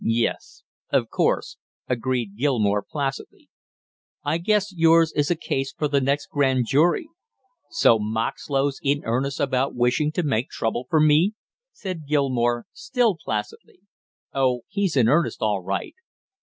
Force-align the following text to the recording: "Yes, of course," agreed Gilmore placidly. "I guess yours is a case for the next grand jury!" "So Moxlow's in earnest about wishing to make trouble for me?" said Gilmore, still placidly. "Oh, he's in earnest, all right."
"Yes, 0.03 0.63
of 0.89 1.11
course," 1.11 1.57
agreed 1.87 2.35
Gilmore 2.35 2.81
placidly. 2.81 3.49
"I 4.23 4.39
guess 4.39 4.73
yours 4.75 5.13
is 5.15 5.29
a 5.29 5.35
case 5.35 5.73
for 5.73 5.87
the 5.87 6.01
next 6.01 6.25
grand 6.31 6.65
jury!" 6.65 7.07
"So 7.69 7.99
Moxlow's 7.99 8.79
in 8.81 9.03
earnest 9.05 9.39
about 9.39 9.75
wishing 9.75 10.11
to 10.13 10.23
make 10.23 10.49
trouble 10.49 10.87
for 10.89 10.99
me?" 10.99 11.35
said 11.71 12.07
Gilmore, 12.07 12.65
still 12.73 13.15
placidly. 13.15 13.81
"Oh, 14.33 14.61
he's 14.69 14.97
in 14.97 15.07
earnest, 15.07 15.39
all 15.43 15.61
right." 15.61 15.93